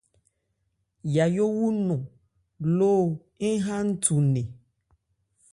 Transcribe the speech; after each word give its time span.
Yayó 1.15 1.45
wu 1.57 1.65
ńnɔ́n 1.77 2.03
lóó 2.77 3.05
ń 3.49 3.53
ha 3.65 3.75
nthu 3.89 4.15
nne. 4.25 4.41